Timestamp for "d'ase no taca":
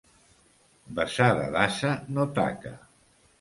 1.57-2.75